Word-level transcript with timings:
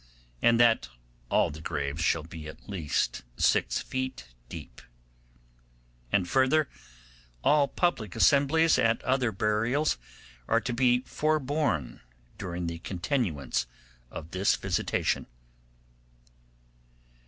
And 0.41 0.59
that 0.59 0.89
all 1.29 1.51
the 1.51 1.61
graves 1.61 2.03
shall 2.03 2.23
be 2.23 2.47
at 2.47 2.67
least 2.67 3.21
six 3.37 3.77
feet 3.81 4.29
deep. 4.49 4.81
'And 6.11 6.27
further, 6.27 6.67
all 7.43 7.67
public 7.67 8.15
assemblies 8.15 8.79
at 8.79 9.03
other 9.03 9.31
burials 9.31 9.99
are 10.47 10.59
to 10.61 10.73
be 10.73 11.01
foreborne 11.01 12.01
during 12.39 12.65
the 12.65 12.79
continuance 12.79 13.67
of 14.09 14.31
this 14.31 14.55
visitation. 14.55 15.27